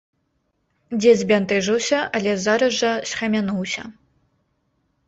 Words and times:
Дзед 0.99 1.17
збянтэжыўся, 1.21 1.99
але 2.21 2.31
зараз 2.47 2.73
жа 2.81 2.91
схамянуўся. 3.13 3.81